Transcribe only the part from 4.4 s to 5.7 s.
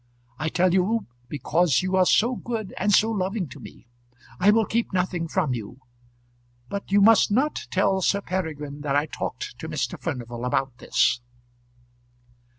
will keep nothing from